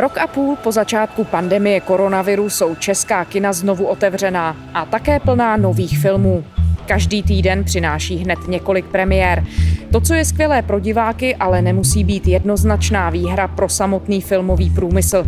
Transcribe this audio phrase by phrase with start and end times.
[0.00, 5.56] Rok a půl po začátku pandemie koronaviru jsou česká kina znovu otevřená a také plná
[5.56, 6.44] nových filmů.
[6.86, 9.44] Každý týden přináší hned několik premiér.
[9.92, 15.24] To, co je skvělé pro diváky, ale nemusí být jednoznačná výhra pro samotný filmový průmysl.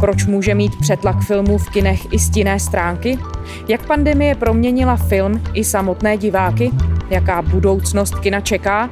[0.00, 3.18] Proč může mít přetlak filmů v kinech i stinné stránky?
[3.68, 6.70] Jak pandemie proměnila film i samotné diváky?
[7.10, 8.90] Jaká budoucnost kina čeká?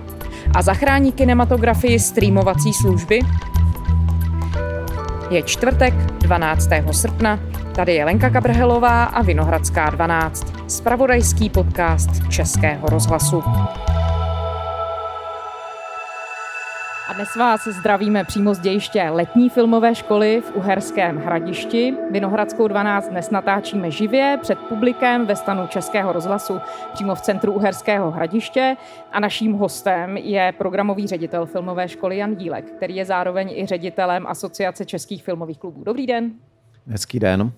[0.55, 3.21] A zachrání kinematografii streamovací služby?
[5.31, 6.69] Je čtvrtek, 12.
[6.91, 7.41] srpna.
[7.75, 10.47] Tady je Lenka Kabrhelová a Vinohradská 12.
[10.69, 13.43] Spravodajský podcast Českého rozhlasu.
[17.19, 21.95] Dnes vás zdravíme přímo z dějiště letní filmové školy v Uherském hradišti.
[22.11, 26.61] Vinohradskou 12 dnes natáčíme živě před publikem ve stanu Českého rozhlasu
[26.95, 28.77] přímo v centru Uherského hradiště.
[29.13, 34.27] A naším hostem je programový ředitel filmové školy Jan Dílek, který je zároveň i ředitelem
[34.27, 35.85] Asociace českých filmových klubů.
[35.85, 36.33] Dobrý den.
[36.87, 37.53] Hezký den.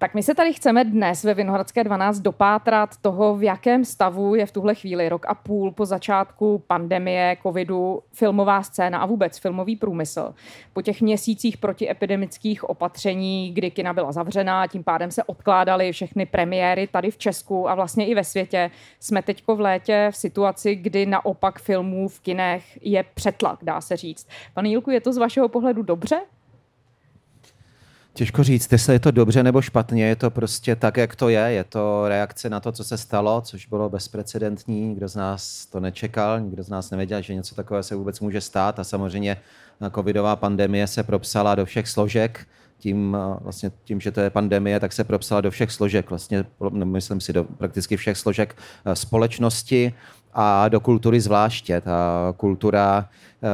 [0.00, 4.46] Tak my se tady chceme dnes ve Vinohradské 12 dopátrat toho, v jakém stavu je
[4.46, 9.76] v tuhle chvíli rok a půl po začátku pandemie, covidu, filmová scéna a vůbec filmový
[9.76, 10.34] průmysl.
[10.72, 16.86] Po těch měsících protiepidemických opatření, kdy kina byla zavřená, tím pádem se odkládaly všechny premiéry
[16.86, 21.06] tady v Česku a vlastně i ve světě, jsme teďko v létě v situaci, kdy
[21.06, 24.28] naopak filmů v kinech je přetlak, dá se říct.
[24.54, 26.20] Pane Jilku, je to z vašeho pohledu dobře?
[28.18, 31.40] Těžko říct, jestli je to dobře nebo špatně, je to prostě tak, jak to je.
[31.40, 34.88] Je to reakce na to, co se stalo, což bylo bezprecedentní.
[34.88, 38.40] Nikdo z nás to nečekal, nikdo z nás nevěděl, že něco takového se vůbec může
[38.40, 38.78] stát.
[38.78, 39.36] A samozřejmě
[39.94, 42.46] covidová pandemie se propsala do všech složek.
[42.78, 46.44] Tím, vlastně tím, že to je pandemie, tak se propsala do všech složek, vlastně,
[46.84, 48.56] myslím si, do prakticky všech složek
[48.94, 49.94] společnosti
[50.34, 51.80] a do kultury zvláště.
[51.80, 53.48] Ta kultura eh,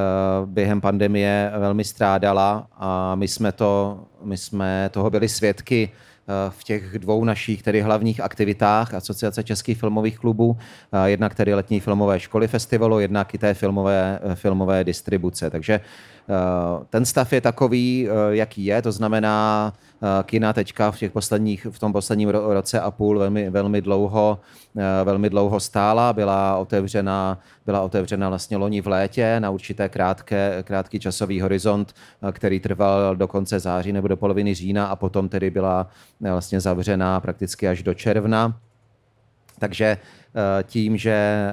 [0.47, 6.65] během pandemie velmi strádala a my jsme, to, my jsme toho byli svědky eh, v
[6.65, 10.57] těch dvou našich tedy hlavních aktivitách Asociace českých filmových klubů,
[10.93, 15.51] eh, jednak tedy letní filmové školy festivalu, jednak i té filmové, filmové distribuce.
[15.51, 15.81] Takže
[16.91, 19.73] ten stav je takový, jaký je, to znamená,
[20.23, 24.41] kina teďka v, těch posledních, v tom posledním roce a půl velmi, velmi, dlouho,
[25.05, 31.01] velmi dlouho stála, byla otevřena, byla otevřena vlastně loni v létě na určité krátké, krátký
[31.01, 31.95] časový horizont,
[32.33, 35.89] který trval do konce září nebo do poloviny října a potom tedy byla
[36.21, 38.57] vlastně zavřena prakticky až do června.
[39.59, 39.99] Takže
[40.63, 41.53] tím, že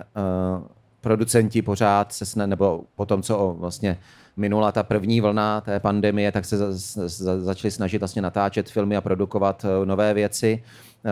[1.02, 3.98] producenti pořád se nebo po tom, co vlastně
[4.38, 6.68] minula ta první vlna té pandemie, tak se za,
[7.08, 10.64] za, začali snažit vlastně natáčet filmy a produkovat eh, nové věci.
[11.06, 11.10] Eh,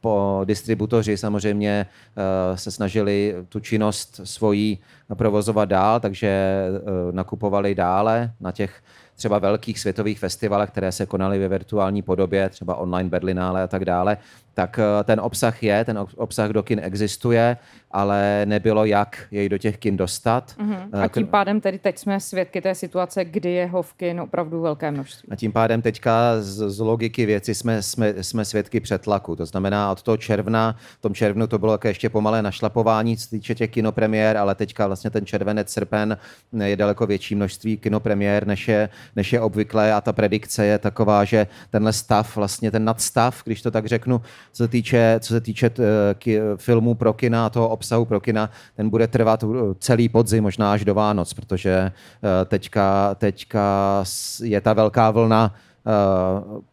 [0.00, 4.78] po distributoři samozřejmě eh, se snažili tu činnost svojí
[5.14, 6.64] provozovat dál, takže
[7.10, 8.82] nakupovali dále na těch
[9.16, 13.84] třeba velkých světových festivalech, které se konaly ve virtuální podobě, třeba online Berlinále a tak
[13.84, 14.16] dále,
[14.60, 17.56] tak ten obsah je, ten obsah do kin existuje
[17.90, 20.54] ale nebylo jak jej do těch kin dostat.
[20.58, 21.02] Mm-hmm.
[21.02, 24.60] A tím pádem tedy teď jsme svědky té situace, kdy je ho v kin opravdu
[24.60, 25.28] velké množství.
[25.32, 29.36] A tím pádem teďka z, z logiky věci jsme, jsme, jsme svědky přetlaku.
[29.36, 33.54] To znamená od toho června, v tom červnu to bylo ještě pomalé našlapování, co týče
[33.54, 36.18] těch kinopremiér, ale teďka vlastně ten červenec, srpen
[36.64, 41.24] je daleko větší množství kinopremiér, než je, než je obvyklé a ta predikce je taková,
[41.24, 44.22] že tenhle stav, vlastně ten nadstav, když to tak řeknu,
[44.52, 45.82] co se týče, co se týče t,
[46.18, 49.44] k, filmů pro kina toho obsahu pro kina, ten bude trvat
[49.78, 54.04] celý podzim, možná až do Vánoc, protože eh, teďka, teďka
[54.42, 55.90] je ta velká vlna eh,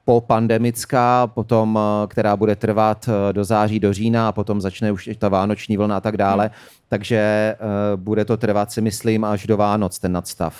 [0.05, 5.09] po pandemická, potom, eh, která bude trvat do září, do října a potom začne už
[5.17, 6.43] ta vánoční vlna a tak dále.
[6.43, 6.53] Hmm.
[6.89, 7.55] Takže
[7.95, 10.55] bude to trvat, si myslím, až do Vánoc ten nadstav.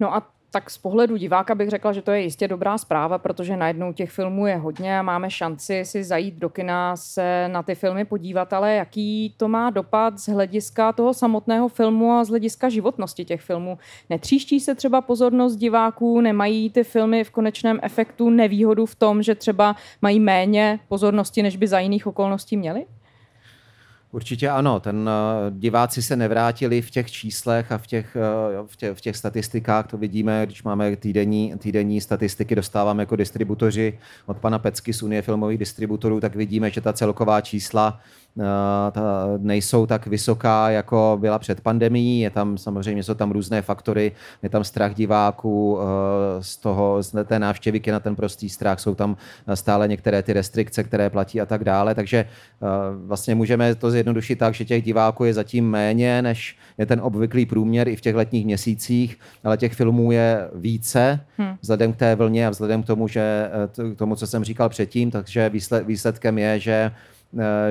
[0.00, 0.22] No a
[0.56, 4.10] tak z pohledu diváka bych řekla, že to je jistě dobrá zpráva, protože najednou těch
[4.10, 8.52] filmů je hodně a máme šanci si zajít do kina, se na ty filmy podívat,
[8.52, 13.40] ale jaký to má dopad z hlediska toho samotného filmu a z hlediska životnosti těch
[13.40, 13.78] filmů.
[14.10, 19.34] Netříští se třeba pozornost diváků, nemají ty filmy v konečném efektu nevýhodu v tom, že
[19.34, 22.86] třeba mají méně pozornosti, než by za jiných okolností měli?
[24.16, 28.16] Určitě ano, ten uh, diváci se nevrátili v těch číslech a v těch,
[28.60, 33.16] uh, v, tě, v těch statistikách, to vidíme, když máme týdenní, týdenní statistiky, dostáváme jako
[33.16, 38.25] distributoři od pana Pecky z Unie filmových distributorů, tak vidíme, že ta celková čísla Eh,
[38.90, 42.20] ta nejsou tak vysoká, jako byla před pandemí.
[42.20, 44.12] Je tam samozřejmě, jsou tam různé faktory,
[44.42, 48.94] je tam strach diváků eh, z toho, z té návštěvy na ten prostý strach, jsou
[48.94, 49.16] tam
[49.54, 52.66] stále některé ty restrikce, které platí a tak dále, takže eh,
[53.06, 57.46] vlastně můžeme to zjednodušit tak, že těch diváků je zatím méně, než je ten obvyklý
[57.46, 61.56] průměr i v těch letních měsících, ale těch filmů je více, hmm.
[61.60, 63.50] vzhledem k té vlně a vzhledem k tomu, že,
[63.94, 65.50] k tomu, co jsem říkal předtím, takže
[65.86, 67.15] výsledkem je, že Eh,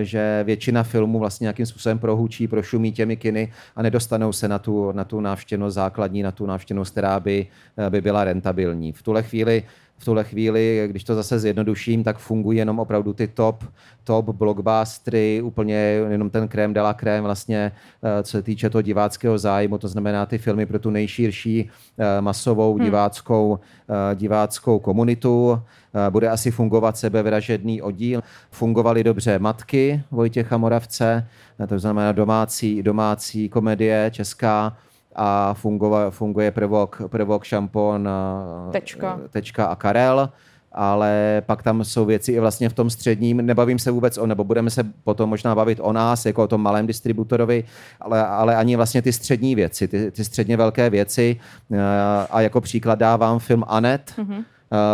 [0.02, 4.92] že většina filmů vlastně nějakým způsobem prohučí, prošumí těmi kiny a nedostanou se na tu,
[4.92, 7.48] na tu návštěvnost základní, na tu návštěvnost, která by,
[7.78, 8.92] eh, by byla rentabilní.
[8.92, 9.64] V tuhle chvíli
[9.98, 13.64] v tuhle chvíli, když to zase zjednoduším, tak fungují jenom opravdu ty top,
[14.04, 15.76] top blockbustery, úplně
[16.10, 17.72] jenom ten krém de la krém vlastně,
[18.04, 21.70] eh, co se týče toho diváckého zájmu, to znamená ty filmy pro tu nejširší
[22.20, 22.84] masovou hmm.
[22.84, 23.60] diváckou,
[24.16, 25.62] diváckou komunitu.
[26.10, 28.24] Bude asi fungovat sebevražedný oddíl.
[28.52, 31.28] Fungovaly dobře Matky Vojtěcha Moravce,
[31.68, 34.78] to znamená domácí, domácí komedie česká,
[35.16, 38.10] a funguje, funguje prvok, prvok šampon
[38.72, 39.20] tečka.
[39.32, 40.30] tečka a Karel
[40.76, 44.44] ale pak tam jsou věci i vlastně v tom středním, nebavím se vůbec o, nebo
[44.44, 47.64] budeme se potom možná bavit o nás, jako o tom malém distributorovi,
[48.02, 51.40] ale, ale ani vlastně ty střední věci, ty, ty středně velké věci
[52.30, 54.44] a jako příklad dávám film Anet, mm-hmm.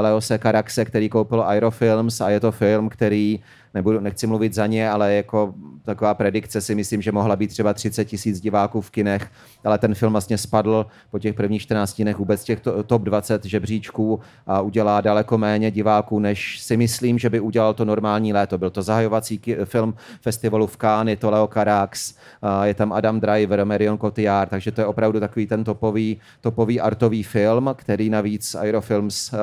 [0.02, 3.40] Leose Karaxe, který koupil Aerofilms a je to film, který
[3.74, 5.54] nebudu, nechci mluvit za ně, ale jako
[5.84, 9.32] taková predikce si myslím, že mohla být třeba 30 tisíc diváků v kinech,
[9.64, 14.20] ale ten film vlastně spadl po těch prvních 14 dnech vůbec těch top 20 žebříčků
[14.48, 18.58] a udělá daleko méně diváků, než si myslím, že by udělal to normální léto.
[18.58, 22.16] Byl to zahajovací film festivalu v je to Leo Carax,
[22.64, 27.24] je tam Adam Driver, Marion Cotillard, takže to je opravdu takový ten topový, topový artový
[27.24, 29.34] film, který navíc Aerofilms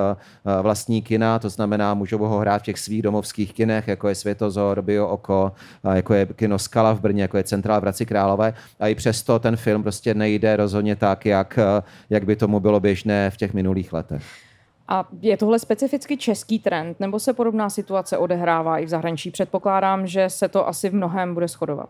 [0.62, 4.82] vlastní kina, to znamená, můžou ho hrát v těch svých domovských kinech, jako je Světozor,
[4.82, 5.52] Bio Oko,
[5.94, 8.54] jako je kino Skala v Brně, jako je Centrál v Hradci Králové.
[8.80, 11.58] A i přesto ten film prostě nejde rozhodně tak, jak,
[12.10, 14.22] jak by tomu bylo běžné v těch minulých letech.
[14.88, 19.30] A je tohle specificky český trend, nebo se podobná situace odehrává i v zahraničí?
[19.30, 21.88] Předpokládám, že se to asi v mnohem bude shodovat.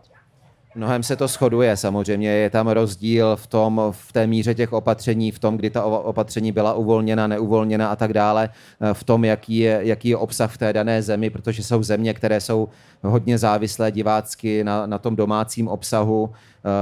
[0.75, 5.31] Mnohem se to shoduje, samozřejmě je tam rozdíl v tom, v té míře těch opatření,
[5.31, 8.49] v tom, kdy ta opatření byla uvolněna, neuvolněna a tak dále,
[8.93, 12.41] v tom, jaký je, jaký je obsah v té dané zemi, protože jsou země, které
[12.41, 12.69] jsou
[13.03, 16.29] hodně závislé divácky na, na tom domácím obsahu,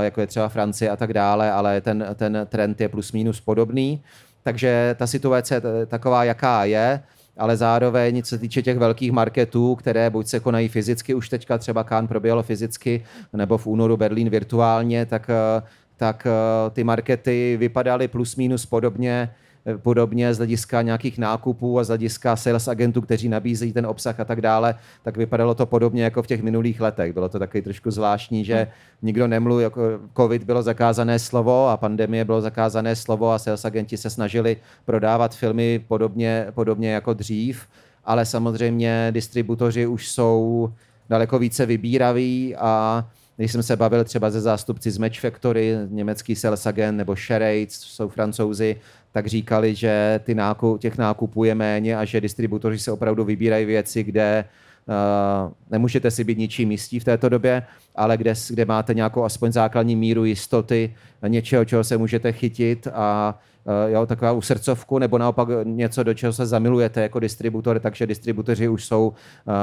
[0.02, 3.42] eh, jako je třeba Francie a tak dále, ale ten, ten trend je plus minus
[3.42, 4.02] podobný.
[4.44, 7.04] Takže ta situace je taková, jaká je
[7.38, 11.58] ale zároveň, co se týče těch velkých marketů, které buď se konají fyzicky, už teďka
[11.58, 13.04] třeba Kán proběhlo fyzicky,
[13.34, 15.62] nebo v únoru Berlín virtuálně, tak, eh,
[15.98, 19.30] tak eh, ty markety vypadaly plus minus podobně
[19.78, 24.26] podobně z hlediska nějakých nákupů a z hlediska sales agentů, kteří nabízejí ten obsah a
[24.26, 27.14] tak dále, tak vypadalo to podobně jako v těch minulých letech.
[27.14, 28.68] Bylo to taky trošku zvláštní, že
[29.02, 29.82] nikdo nemluví, jako
[30.18, 35.36] covid bylo zakázané slovo a pandemie bylo zakázané slovo a sales agenti se snažili prodávat
[35.36, 37.68] filmy podobně, podobně jako dřív,
[38.06, 40.70] ale samozřejmě distributoři už jsou
[41.10, 43.06] daleko více vybíraví a
[43.38, 47.72] když jsem se bavil třeba ze zástupci z Match Factory, německý sales agent nebo Charades,
[47.72, 48.76] jsou francouzi,
[49.12, 53.66] tak říkali, že ty nákup, těch nákupů je méně a že distributoři se opravdu vybírají
[53.66, 54.46] věci, kde
[54.88, 57.64] uh, nemůžete si být ničím jistí v této době,
[57.96, 60.96] ale kde, kde máte nějakou aspoň základní míru jistoty
[61.28, 63.40] něčeho, čeho se můžete chytit a
[63.88, 68.68] jo, taková u srdcovku, nebo naopak něco, do čeho se zamilujete jako distributor, takže distributoři
[68.68, 69.14] už jsou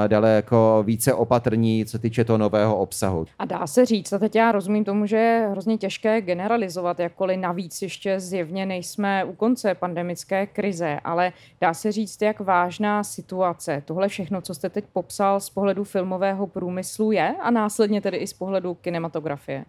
[0.04, 3.26] eh, daleko více opatrní, co týče toho nového obsahu.
[3.38, 7.38] A dá se říct, a teď já rozumím tomu, že je hrozně těžké generalizovat, jakkoliv
[7.38, 13.82] navíc ještě zjevně nejsme u konce pandemické krize, ale dá se říct, jak vážná situace
[13.84, 18.26] tohle všechno, co jste teď popsal z pohledu filmového průmyslu je a následně tedy i
[18.26, 19.64] z pohledu kinematografie.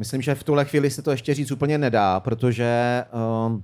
[0.00, 3.04] Myslím, že v tuhle chvíli se to ještě říct úplně nedá, protože
[3.46, 3.62] um,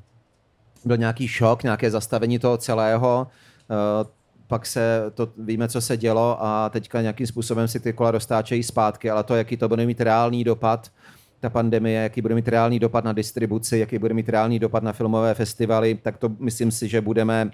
[0.84, 3.26] byl nějaký šok, nějaké zastavení toho celého.
[3.70, 4.10] Uh,
[4.46, 8.62] pak se to, víme, co se dělo a teďka nějakým způsobem si ty kola dostáčejí
[8.62, 10.92] zpátky, ale to, jaký to bude mít reálný dopad,
[11.40, 14.92] ta pandemie, jaký bude mít reálný dopad na distribuci, jaký bude mít reálný dopad na
[14.92, 17.50] filmové festivaly, tak to myslím si, že budeme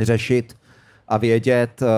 [0.00, 0.56] řešit
[1.08, 1.88] a vědět uh,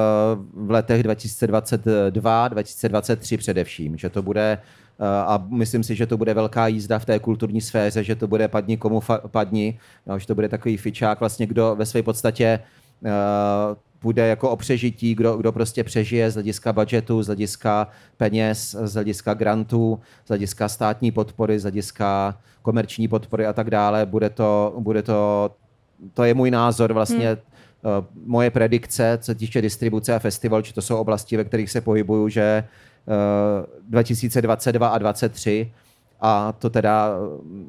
[0.67, 4.80] v letech 2022, 2023 především, že to bude Eh,
[5.27, 8.49] a myslím si, že to bude velká jízda v té kulturní sféře, že to bude
[8.49, 12.61] padni komu padni, no, že to bude takový fičák vlastně, kdo ve své podstatě
[14.03, 18.95] bude jako o přežití, kdo, kdo prostě přežije z hlediska budgetu, z hlediska peněz, z
[18.95, 24.07] hlediska grantů, z hlediska státní podpory, z hlediska komerční podpory a tak dále.
[24.07, 25.51] Bude to, bude to,
[26.15, 27.39] to je můj názor vlastně, hmm.
[28.27, 32.29] moje predikce, co týče distribuce a festival, či to jsou oblasti, ve kterých se pohybuju,
[32.29, 32.65] že
[33.89, 35.73] 2022 a 2023.
[36.21, 37.11] A to teda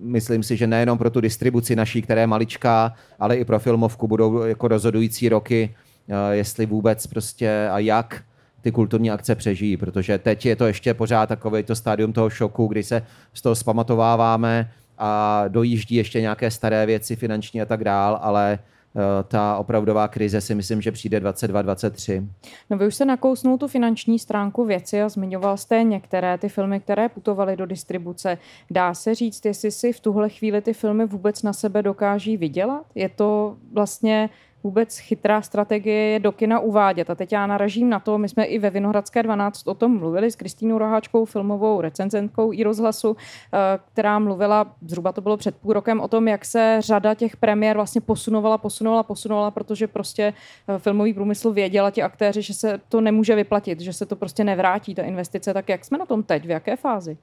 [0.01, 4.07] myslím si, že nejenom pro tu distribuci naší, která je maličká, ale i pro filmovku
[4.07, 5.75] budou jako rozhodující roky,
[6.09, 8.23] eh, jestli vůbec prostě a jak
[8.61, 12.67] ty kulturní akce přežijí, protože teď je to ještě pořád takové to stádium toho šoku,
[12.67, 13.01] kdy se
[13.33, 18.80] z toho zpamatováváme a dojíždí ještě nějaké staré věci finanční a tak dál, ale Eh,
[19.27, 22.27] ta opravdová krize si myslím, že přijde 22-23.
[22.69, 26.79] No vy už se nakousnul tu finanční stránku věci a zmiňoval jste některé ty filmy,
[26.79, 28.38] které putovaly do distribuce.
[28.71, 32.86] Dá se říct, jestli si v tuhle chvíli ty filmy vůbec na sebe dokáží vydělat?
[32.95, 34.29] Je to vlastně
[34.63, 37.10] vůbec chytrá strategie je do kina uvádět.
[37.10, 40.32] A teď já naražím na to, my jsme i ve Vinohradské 12 o tom mluvili
[40.32, 43.18] s Kristýnou Roháčkou, filmovou recenzentkou i rozhlasu,
[43.53, 43.58] eh,
[43.94, 47.75] která mluvila, zhruba to bylo před půl rokem, o tom, jak se řada těch premiér
[47.75, 50.34] vlastně posunovala, posunovala, posunovala, protože prostě
[50.68, 54.44] eh, filmový průmysl věděla ti aktéři, že se to nemůže vyplatit, že se to prostě
[54.44, 55.53] nevrátí, ta investice.
[55.53, 56.46] Tak jak jsme na tom teď?
[56.46, 57.18] V jaké fázi?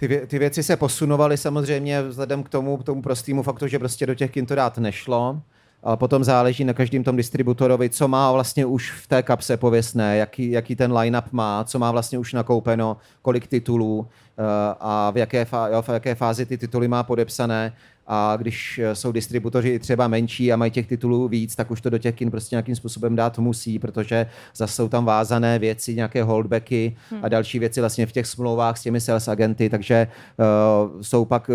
[0.00, 3.78] Ty, vě, ty věci se posunovaly samozřejmě vzhledem k tomu, k tomu prostému faktu, že
[3.78, 5.42] prostě do těch kin to dát nešlo.
[5.82, 10.16] Ale potom záleží na každém tom distributorovi, co má vlastně už v té kapse pověstné,
[10.16, 14.06] jaký, jaký ten line-up má, co má vlastně už nakoupeno, kolik titulů
[14.38, 14.42] eh,
[14.80, 17.72] a v jaké, fá, v jaké fázi ty tituly má podepsané
[18.12, 21.90] a když eh, jsou distributoři třeba menší a mají těch titulů víc, tak už to
[21.90, 24.26] do těch kin prostě nějakým způsobem dát musí, protože
[24.56, 27.24] zase jsou tam vázané věci, nějaké holdbacky hmm.
[27.24, 31.50] a další věci vlastně v těch smlouvách s těmi sales agenty, takže uh, jsou pak,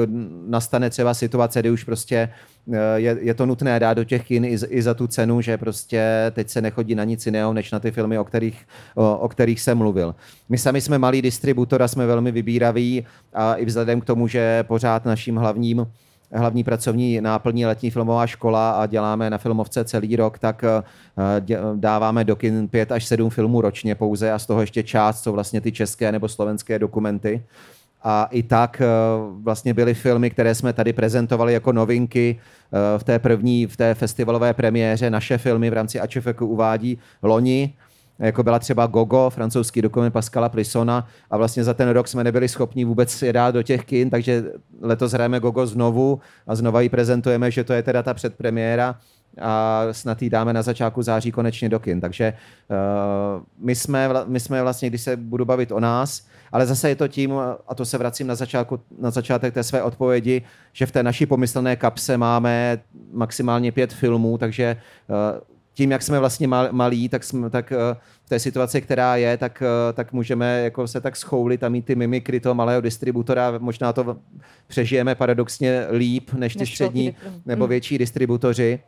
[0.47, 2.29] nastane třeba situace, kdy už prostě
[2.65, 5.57] uh, je, je to nutné dát do těch kin i, i za tu cenu, že
[5.57, 9.27] prostě teď se nechodí na nic jiného, než na ty filmy, o kterých, o, o
[9.27, 10.15] kterých jsem mluvil.
[10.49, 14.63] My sami jsme malý distributor a jsme velmi vybíraví a i vzhledem k tomu, že
[14.63, 15.87] pořád naším hlavním
[16.35, 20.83] hlavní pracovní náplní letní filmová škola a děláme na filmovce celý rok, tak eh,
[21.75, 25.31] dáváme do kin pět až sedm filmů ročně pouze a z toho ještě část jsou
[25.31, 27.43] vlastně ty české nebo slovenské dokumenty.
[28.03, 28.85] A i tak eh,
[29.43, 33.93] vlastně byly filmy, které jsme tady prezentovali jako novinky eh, v té první, v té
[33.93, 35.09] festivalové premiéře.
[35.09, 37.73] Naše filmy v rámci AČFK uvádí loni
[38.19, 42.47] jako byla třeba Gogo, francouzský dokument Pascala Prissona a vlastně za ten rok jsme nebyli
[42.47, 44.43] schopni vůbec je dát do těch kin, takže
[44.81, 48.95] letos hrajeme Gogo znovu a znova ji prezentujeme, že to je teda ta předpremiéra
[49.41, 52.01] a snad ji dáme na začátku září konečně do kin.
[52.01, 52.33] Takže
[52.69, 56.95] uh, my, jsme, my jsme vlastně, když se budu bavit o nás, ale zase je
[56.95, 57.33] to tím,
[57.67, 60.41] a to se vracím na, začátku, na začátek té své odpovědi,
[60.73, 62.79] že v té naší pomyslné kapse máme
[63.11, 68.29] maximálně pět filmů, takže uh, tím, jak jsme vlastně malí, tak, jsme, tak eh, v
[68.29, 71.95] té situaci, která je, tak, eh, tak můžeme jako se tak schoulit a mít ty
[71.95, 73.53] mimikry toho malého distributora.
[73.59, 74.17] Možná to
[74.67, 77.15] přežijeme paradoxně líp než ty než střední
[77.45, 77.69] nebo hmm.
[77.69, 78.79] větší distributoři.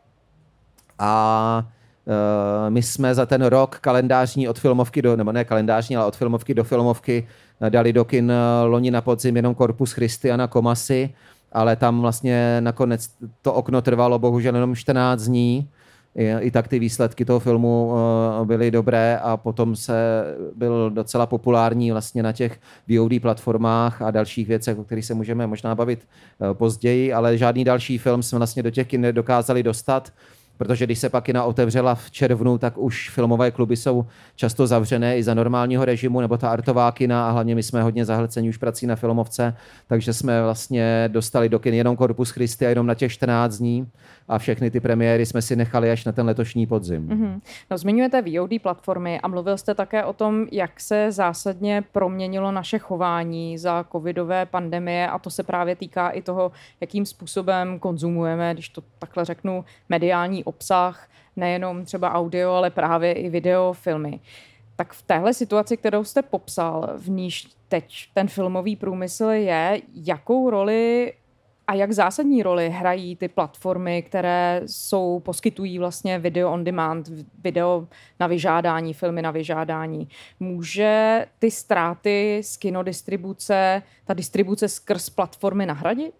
[0.98, 1.66] A
[2.04, 6.16] uh, my jsme za ten rok kalendářní od filmovky do, nebo ne kalendářní, ale od
[6.16, 7.28] filmovky do filmovky
[7.68, 8.32] dali do kin
[8.64, 11.14] loni na podzim jenom Korpus Christi a Komasy,
[11.52, 13.10] ale tam vlastně nakonec
[13.42, 15.68] to okno trvalo bohužel jenom 14 dní
[16.40, 17.92] i tak ty výsledky toho filmu
[18.42, 20.24] eh, byly dobré a potom se
[20.54, 25.46] byl docela populární vlastně na těch VOD platformách a dalších věcech, o kterých se můžeme
[25.46, 30.12] možná bavit eh, později, ale žádný další film jsme vlastně do těch nedokázali dostat
[30.58, 35.18] protože když se pak kina otevřela v červnu, tak už filmové kluby jsou často zavřené
[35.18, 38.56] i za normálního režimu, nebo ta artová kina a hlavně my jsme hodně zahlceni už
[38.56, 42.94] prací na filmovce, takže jsme vlastně dostali do kin jenom Corpus Christi a jenom na
[42.94, 43.86] těch 14 dní
[44.28, 47.08] a všechny ty premiéry jsme si nechali až na ten letošní podzim.
[47.08, 47.40] Mm-hmm.
[47.70, 52.78] No, zmiňujete VOD platformy a mluvil jste také o tom, jak se zásadně proměnilo naše
[52.78, 58.68] chování za covidové pandemie a to se právě týká i toho, jakým způsobem konzumujeme, když
[58.68, 64.20] to takhle řeknu, mediální obsah, nejenom třeba audio, ale právě i video, filmy.
[64.76, 70.50] Tak v téhle situaci, kterou jste popsal, v níž teď ten filmový průmysl je, jakou
[70.50, 71.12] roli
[71.68, 77.08] a jak zásadní roli hrají ty platformy, které jsou, poskytují vlastně video on demand,
[77.38, 77.88] video
[78.20, 80.08] na vyžádání, filmy na vyžádání.
[80.40, 86.14] Může ty ztráty z kinodistribuce, ta distribuce skrz platformy nahradit?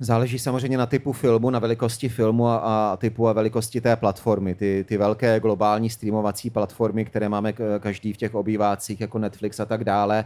[0.00, 4.54] Záleží samozřejmě na typu filmu, na velikosti filmu a, a typu a velikosti té platformy.
[4.54, 9.64] Ty, ty velké globální streamovací platformy, které máme každý v těch obývácích, jako Netflix a
[9.64, 10.24] tak dále,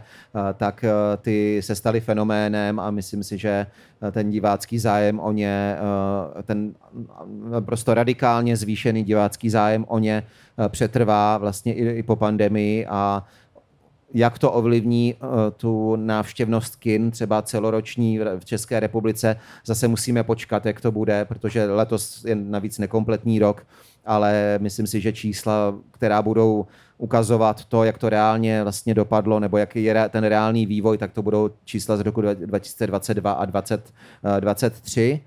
[0.57, 0.85] tak
[1.21, 3.67] ty se staly fenoménem a myslím si, že
[4.11, 5.77] ten divácký zájem o ně,
[6.43, 6.73] ten
[7.59, 10.23] prostě radikálně zvýšený divácký zájem o ně
[10.69, 13.25] přetrvá vlastně i, i po pandemii a
[14.13, 19.35] jak to ovlivní uh, tu návštěvnost kin, třeba celoroční v České republice.
[19.65, 23.65] Zase musíme počkat, jak to bude, protože letos je navíc nekompletní rok,
[24.05, 26.65] ale myslím si, že čísla, která budou
[26.97, 31.21] ukazovat to, jak to reálně vlastně dopadlo, nebo jaký je ten reálný vývoj, tak to
[31.21, 35.21] budou čísla z roku 2022 a 2023.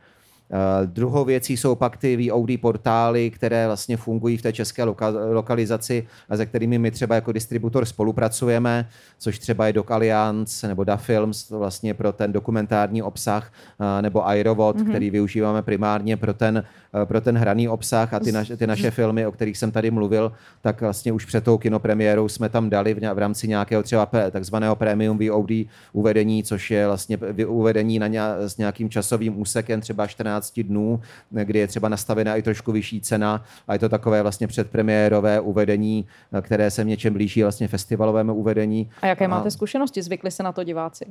[0.52, 5.32] Uh, druhou věcí jsou pak ty VOD portály, které vlastně fungují v té české loka-
[5.32, 8.88] lokalizaci a se kterými my třeba jako distributor spolupracujeme,
[9.18, 14.26] což třeba je Doc Alliance nebo Da Films vlastně pro ten dokumentární obsah, uh, nebo
[14.26, 14.88] Aerovod, mm-hmm.
[14.88, 18.90] který využíváme primárně pro ten, uh, pro ten hraný obsah a ty, naš- ty naše
[18.90, 22.94] filmy, o kterých jsem tady mluvil, tak vlastně už před tou kinopremiérou jsme tam dali
[22.94, 25.50] v, v rámci nějakého třeba takzvaného premium VOD
[25.92, 31.00] uvedení, což je vlastně uvedení na ně- s nějakým časovým úsekem třeba 14 14 dnů,
[31.30, 36.06] kdy je třeba nastavená i trošku vyšší cena a je to takové vlastně předpremiérové uvedení,
[36.40, 38.90] které se v něčem blíží vlastně festivalovému uvedení.
[39.02, 39.50] A jaké máte a...
[39.50, 40.02] zkušenosti?
[40.02, 41.04] Zvykli se na to diváci?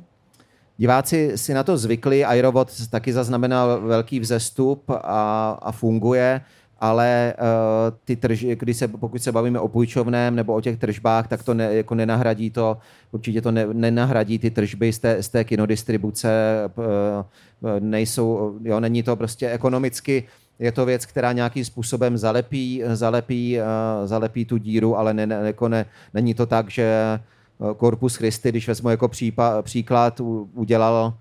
[0.78, 6.40] Diváci si na to zvykli, Aerovod taky zaznamenal velký vzestup a, a funguje
[6.80, 11.28] ale uh, ty tržby, když se, pokud se bavíme o půjčovném nebo o těch tržbách,
[11.28, 12.78] tak to ne, jako nenahradí to,
[13.12, 16.30] určitě to ne, nenahradí ty tržby z té, z té kinodistribuce,
[16.76, 20.24] uh, nejsou, jo, není to prostě ekonomicky,
[20.58, 25.40] je to věc, která nějakým způsobem zalepí, zalepí, uh, zalepí tu díru, ale ne, ne,
[25.42, 27.18] jako ne, není to tak, že
[27.80, 30.20] Corpus Christi, když vezmu jako případ, příklad,
[30.54, 31.14] udělal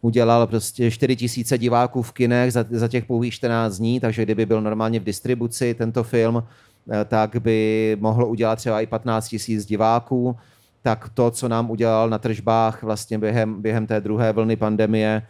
[0.00, 4.46] udělal prostě 4 tisíce diváků v kinech za, za těch pouhých 14 dní, takže kdyby
[4.46, 6.42] byl normálně v distribuci tento film,
[6.90, 10.36] eh, tak by mohl udělat třeba i 15 tisíc diváků.
[10.82, 15.22] Tak to, co nám udělal na tržbách vlastně během, během té druhé vlny pandemie,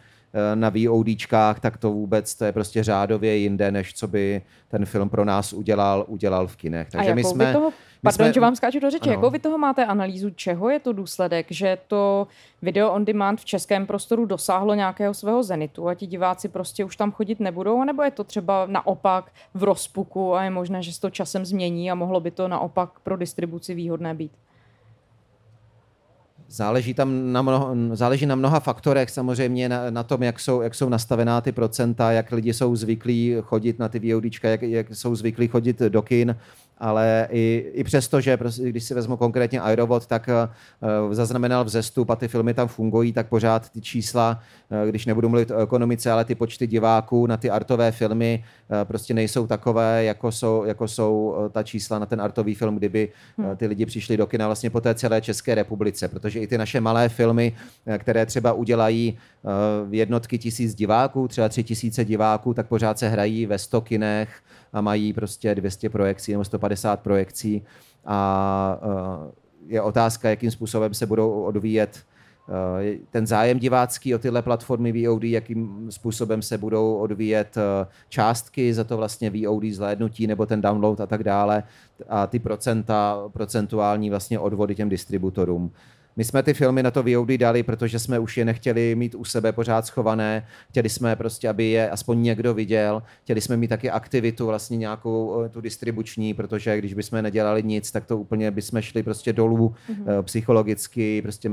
[0.55, 5.09] na VODčkách, tak to vůbec to je prostě řádově jinde, než co by ten film
[5.09, 6.89] pro nás udělal, udělal v kinech.
[6.89, 7.71] Takže my jsme, toho
[8.01, 8.33] Pardon, jsme...
[8.33, 9.09] že vám skáču do řeči.
[9.09, 12.27] Jakou vy toho máte analýzu, čeho je to důsledek, že to
[12.61, 16.95] video on demand v českém prostoru dosáhlo nějakého svého zenitu a ti diváci prostě už
[16.95, 21.01] tam chodit nebudou, nebo je to třeba naopak v rozpuku a je možné, že se
[21.01, 24.31] to časem změní a mohlo by to naopak pro distribuci výhodné být?
[26.51, 30.75] Záleží tam na mnoho, záleží na mnoha faktorech, samozřejmě na, na tom, jak jsou, jak
[30.75, 35.15] jsou nastavená ty procenta, jak lidi jsou zvyklí chodit na ty VODčka, jak, jak jsou
[35.15, 36.35] zvyklí chodit do kin
[36.79, 40.29] ale i, i přesto, že prostě, když si vezmu konkrétně Aerovod, tak
[40.81, 45.29] uh, zaznamenal vzestup a ty filmy tam fungují, tak pořád ty čísla, uh, když nebudu
[45.29, 50.03] mluvit o ekonomice, ale ty počty diváků na ty artové filmy uh, prostě nejsou takové,
[50.03, 54.17] jako jsou, jako jsou ta čísla na ten artový film, kdyby uh, ty lidi přišli
[54.17, 57.53] do kina vlastně po té celé České republice, protože i ty naše malé filmy,
[57.85, 59.17] uh, které třeba udělají
[59.91, 64.29] jednotky tisíc diváků, třeba tři tisíce diváků, tak pořád se hrají ve stokinech,
[64.73, 67.63] a mají prostě 200 projekcí nebo 150 projekcí
[68.05, 69.31] a eh,
[69.67, 71.99] je otázka, jakým způsobem se budou odvíjet
[72.49, 78.73] eh, ten zájem divácký o tyhle platformy VOD, jakým způsobem se budou odvíjet eh, částky
[78.73, 81.63] za to vlastně VOD zhlédnutí nebo ten download a tak dále
[82.09, 85.71] a ty procenta, procentuální vlastně odvody těm distributorům.
[86.19, 89.25] My jsme ty filmy na to VOD dali, protože jsme už je nechtěli mít u
[89.25, 90.45] sebe pořád schované.
[90.69, 93.03] Chtěli jsme prostě, aby je aspoň někdo viděl.
[93.23, 98.05] Chtěli jsme mít taky aktivitu vlastně nějakou tu distribuční, protože když bychom nedělali nic, tak
[98.05, 100.23] to úplně bychom šli prostě dolů mm-hmm.
[100.23, 101.51] psychologicky, prostě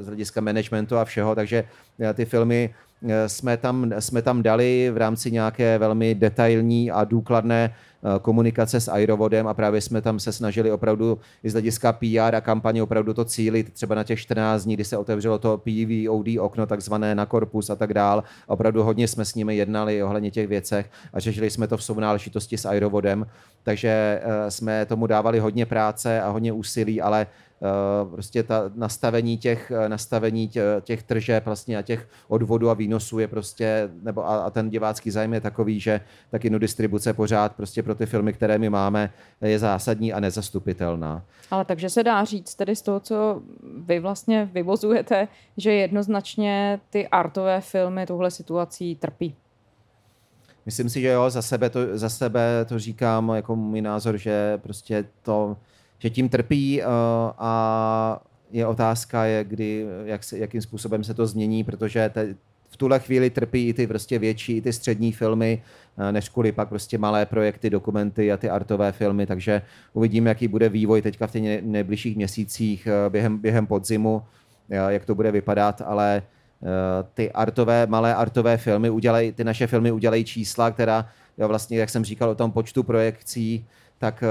[0.00, 1.34] z hlediska managementu a všeho.
[1.34, 1.64] Takže
[2.00, 2.89] eh, ty filmy eh,
[3.26, 8.88] jsme tam, jsme tam dali v rámci nějaké velmi detailní a důkladné Eh, komunikace s
[8.88, 13.14] Aerovodem a právě jsme tam se snažili opravdu i z hlediska PR a kampaně opravdu
[13.14, 17.26] to cílit třeba na těch 14 dní, kdy se otevřelo to PVOD okno takzvané na
[17.26, 18.24] korpus a tak dál.
[18.46, 22.58] Opravdu hodně jsme s nimi jednali ohledně těch věcech a řešili jsme to v sounáležitosti
[22.58, 23.26] s Aerovodem,
[23.62, 27.49] takže eh, jsme tomu dávali hodně práce a hodně úsilí, ale Eh,
[28.10, 33.28] prostě ta nastavení těch, eh, nastavení těch tržeb vlastně a těch odvodů a výnosů je
[33.28, 37.82] prostě, nebo a, a ten divácký zájem je takový, že tak ino distribuce pořád prostě
[37.82, 41.24] pro ty filmy, které my máme, je zásadní a nezastupitelná.
[41.50, 43.42] Ale takže se dá říct tedy z toho, co
[43.76, 49.34] vy vlastně vyvozujete, že jednoznačně ty artové filmy tuhle situací trpí.
[50.66, 54.58] Myslím si, že jo, za sebe to, za sebe to říkám jako můj názor, že
[54.58, 55.56] prostě to
[56.00, 56.86] že tím trpí uh,
[57.38, 62.34] a je otázka, je, kdy, jak se, jakým způsobem se to změní, protože te,
[62.68, 65.62] v tuhle chvíli trpí i ty prostě větší, i ty střední filmy,
[65.98, 70.48] uh, než kvůli pak prostě malé projekty, dokumenty a ty artové filmy, takže uvidíme, jaký
[70.48, 74.22] bude vývoj teďka v těch nejbližších měsících uh, během, během podzimu,
[74.88, 76.22] jak to bude vypadat, ale
[77.14, 81.08] ty artové, malé artové filmy udělají, ty naše filmy udělají čísla, která,
[81.38, 83.66] jo, vlastně, jak jsem říkal o tom počtu projekcí,
[83.98, 84.24] tak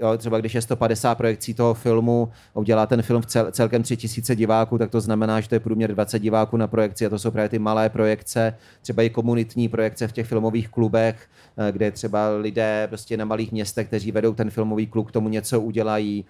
[0.00, 4.36] jo, třeba když je 150 projekcí toho filmu udělá ten film v cel, celkem 3000
[4.36, 7.30] diváků, tak to znamená, že to je průměr 20 diváků na projekci a to jsou
[7.30, 12.28] právě ty malé projekce, třeba i komunitní projekce v těch filmových klubech, eh, kde třeba
[12.28, 16.24] lidé prostě na malých městech, kteří vedou ten filmový klub, k tomu něco udělají,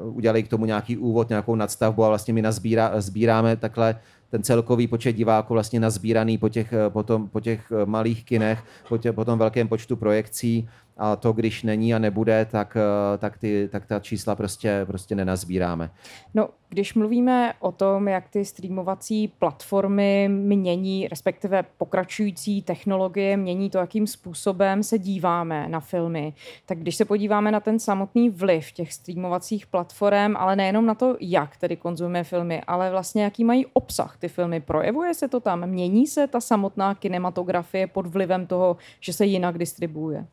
[0.00, 3.96] uh, udělají k tomu nějaký úvod, nějakou nadstavbu a vlastně my nazbírá, sbíráme takhle
[4.30, 8.98] ten celkový počet diváků vlastně nazbíraný po těch, po, tom, po těch malých kinech, po,
[8.98, 13.38] tě, po tom velkém počtu projekcí a to, když není a nebude, tak, eh, tak,
[13.38, 15.90] ty, tak ta čísla prostě, prostě nenazbíráme.
[16.34, 23.78] No, když mluvíme o tom, jak ty streamovací platformy mění, respektive pokračující technologie mění to,
[23.78, 26.34] jakým způsobem se díváme na filmy,
[26.66, 31.16] tak když se podíváme na ten samotný vliv těch streamovacích platform, ale nejenom na to,
[31.20, 35.66] jak tedy konzumujeme filmy, ale vlastně jaký mají obsah ty filmy, projevuje se to tam,
[35.66, 40.26] mění se ta samotná kinematografie pod vlivem toho, že se jinak distribuuje?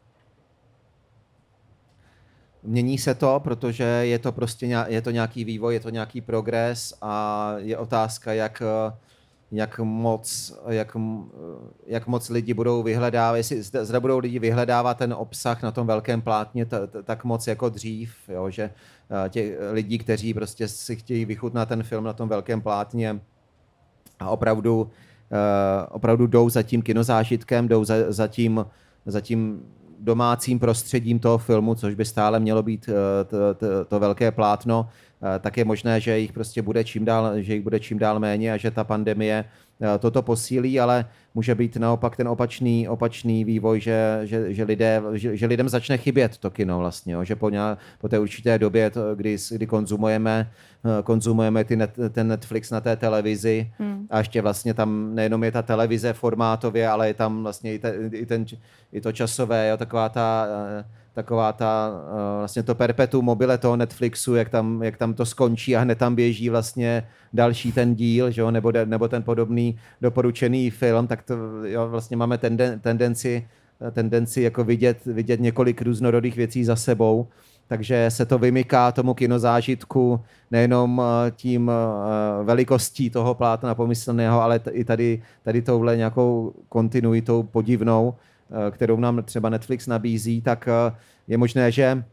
[2.64, 6.94] Mění se to, protože je to prostě je to nějaký vývoj, je to nějaký progres
[7.02, 8.64] a je otázka, jak,
[9.52, 10.98] jak, moc, jak,
[11.88, 16.22] jak moc lidi budou vyhledávat, jestli zda budou lidi vyhledávat ten obsah na tom velkém
[16.22, 18.64] plátně t, t, tak moc jako dřív, jo, že
[19.26, 23.20] eh, těch lidí, kteří prostě si chtějí vychutnat ten film na tom velkém plátně
[24.20, 24.90] a opravdu, uh,
[25.90, 28.66] opravdu jdou za tím kinozážitkem, jdou za, za, tím,
[29.06, 29.62] za tím
[30.00, 34.90] domácím prostředím toho filmu, což by stále mělo být eh, to, to, to velké plátno,
[35.36, 38.20] eh, tak je možné, že jich prostě bude čím dál, že jich bude čím dál
[38.20, 39.46] méně a že ta pandemie
[40.00, 45.38] toto posílí, ale může být naopak ten opačný, opačný vývoj, že, že, že, lidé, že,
[45.38, 47.60] že lidem začne chybět to kino vlastně, jo, že po, ně,
[48.00, 50.52] po té určité době, to, kdy, kdy konzumujeme,
[51.04, 54.08] konzumujeme ty net, ten Netflix na té televizi hmm.
[54.10, 57.94] a ještě vlastně tam nejenom je ta televize formátově, ale je tam vlastně i, te,
[58.12, 58.46] i, ten,
[58.92, 60.48] i to časové, jo, taková ta
[61.20, 61.92] taková ta,
[62.38, 66.16] vlastně to perpetuum mobile toho Netflixu, jak tam, jak tam to skončí a hned tam
[66.16, 71.36] běží vlastně další ten díl, že jo, nebo, nebo ten podobný doporučený film, tak to
[71.66, 73.48] jo, vlastně máme tenden, tendenci,
[73.92, 77.28] tendenci jako vidět, vidět několik různorodých věcí za sebou,
[77.68, 81.02] takže se to vymyká tomu kinozážitku nejenom
[81.36, 81.72] tím
[82.44, 88.16] velikostí toho plátna pomyslného, ale i tady, tady touhle nějakou kontinuitou podivnou,
[88.72, 90.70] kterou nám třeba Netflix nabízí, tak
[91.28, 92.04] je možné, že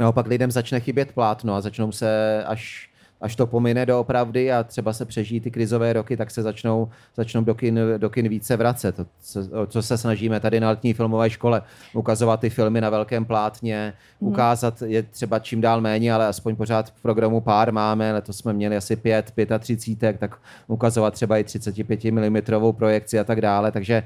[0.00, 4.92] naopak lidem začne chybět plátno a začnou se až až to pomine doopravdy a třeba
[4.92, 8.96] se přežijí ty krizové roky, tak se začnou, začnou do, kin, do kin více vracet.
[8.96, 11.62] To, co, co se snažíme tady na letní filmové škole,
[11.94, 14.28] ukazovat ty filmy na velkém plátně, mm.
[14.28, 18.52] ukázat je třeba čím dál méně, ale aspoň pořád v programu pár máme, letos jsme
[18.52, 20.36] měli asi pět, 35, tak
[20.66, 24.02] ukazovat třeba i 35 mm projekci a tak dále, takže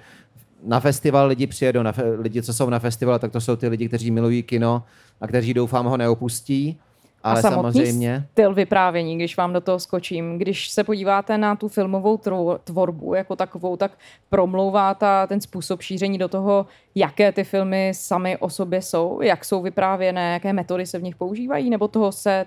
[0.63, 3.69] na festival lidi přijedou, na fe, lidi, co jsou na festival, tak to jsou ty
[3.69, 4.83] lidi, kteří milují kino
[5.21, 6.79] a kteří doufám ho neopustí.
[7.23, 11.69] Ale a samozřejmě styl vyprávění, když vám do toho skočím, když se podíváte na tu
[11.69, 12.21] filmovou
[12.65, 13.93] tvorbu jako takovou, tak
[14.31, 19.45] promlouvá ta, ten způsob šíření do toho, jaké ty filmy sami o sobě jsou, jak
[19.45, 22.47] jsou vyprávěné, jaké metody se v nich používají, nebo toho se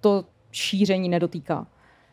[0.00, 1.66] to šíření nedotýká?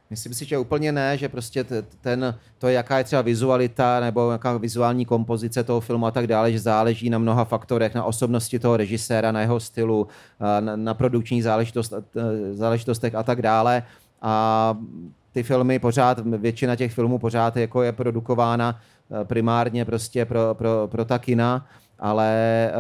[0.10, 1.66] Myslím si, že úplně ne, že prostě
[2.02, 6.52] ten, to, jaká je třeba vizualita nebo jaká vizuální kompozice toho filmu a tak dále,
[6.52, 10.08] že záleží na mnoha faktorech, na osobnosti toho režiséra, na jeho stylu,
[10.60, 11.94] na, na produkční záležitost,
[12.52, 13.84] záležitostech a tak dále.
[14.22, 14.78] A
[15.32, 18.80] ty filmy pořád, většina těch filmů pořád jako je produkována
[19.24, 21.66] primárně prostě pro, pro, pro ta kina,
[22.00, 22.72] ale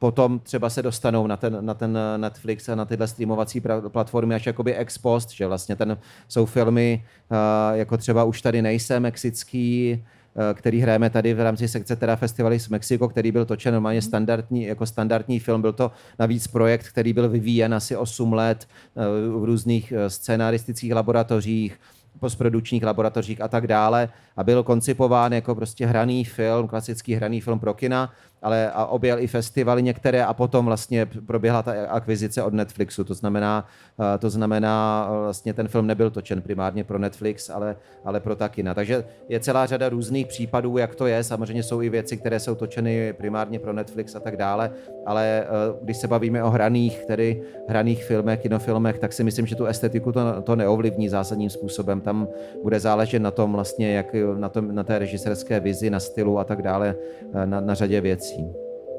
[0.00, 4.46] potom třeba se dostanou na ten, na ten Netflix a na tyhle streamovací platformy až
[4.46, 9.94] jakoby ex post, že vlastně ten, jsou filmy, uh, jako třeba Už tady nejsem, mexický,
[10.34, 13.98] uh, který hrajeme tady v rámci sekce teda festivaly z Mexiko, který byl točen normálně
[13.98, 14.06] mhm.
[14.08, 15.62] standardní, jako standardní film.
[15.62, 21.80] Byl to navíc projekt, který byl vyvíjen asi 8 let uh, v různých scénaristických laboratořích,
[22.20, 27.58] postprodukčních laboratořích a tak dále a byl koncipován jako prostě hraný film, klasický hraný film
[27.58, 28.10] pro kina
[28.42, 33.04] ale a objel i festivaly některé a potom vlastně proběhla ta akvizice od Netflixu.
[33.04, 33.66] To znamená,
[34.14, 38.36] eh, to znamená eh, vlastně ten film nebyl točen primárně pro Netflix, ale, ale pro
[38.36, 38.74] ta kina.
[38.74, 41.24] Takže je celá řada různých případů, jak to je.
[41.24, 44.70] Samozřejmě jsou i věci, které jsou točeny primárně pro Netflix a tak dále,
[45.06, 45.46] ale eh,
[45.82, 50.12] když se bavíme o hraných, tedy hraných filmech, kinofilmech, tak si myslím, že tu estetiku
[50.12, 52.00] to, to neovlivní zásadním způsobem.
[52.10, 52.28] Tam
[52.62, 56.44] bude záležet na tom vlastně, jak na, tom, na té režisérské vizi, na stylu a
[56.44, 56.96] tak dále,
[57.44, 58.52] na, na řadě věcí věcí.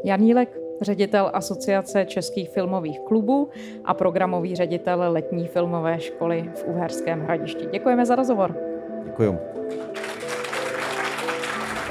[0.04, 3.50] Jan Jílek, ředitel Asociace českých filmových klubů
[3.86, 7.65] a programový ředitel letní filmové školy v Uherském hradišti.
[7.71, 8.56] Děkujeme za rozhovor.
[9.06, 9.39] Děkuji.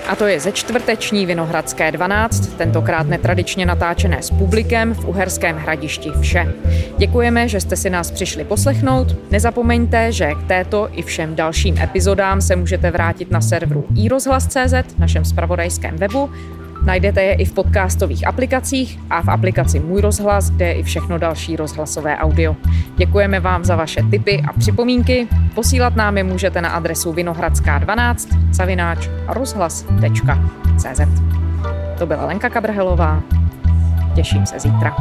[0.08, 6.10] A to je ze čtvrteční Vinohradské 12, tentokrát netradičně natáčené s publikem v Uherském hradišti
[6.20, 6.54] vše.
[6.98, 9.16] Děkujeme, že jste si nás přišli poslechnout.
[9.30, 15.24] Nezapomeňte, že k této i všem dalším epizodám se můžete vrátit na serveru iRozhlas.cz, našem
[15.24, 16.30] spravodajském webu,
[16.84, 21.18] Najdete je i v podcastových aplikacích a v aplikaci Můj rozhlas, kde je i všechno
[21.18, 22.56] další rozhlasové audio.
[22.96, 25.28] Děkujeme vám za vaše tipy a připomínky.
[25.54, 31.00] Posílat nám je můžete na adresu vinohradská12 zavináč rozhlas.cz.
[31.98, 33.22] To byla Lenka Kabrhelová.
[34.14, 34.96] Těším se zítra.